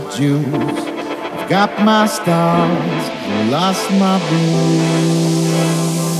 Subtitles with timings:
[0.00, 0.78] my jewels.
[0.78, 6.17] I've got my stars, lost my rules.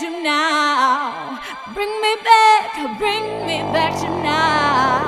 [0.00, 1.40] to now.
[1.72, 5.05] Bring me back, bring me back to now.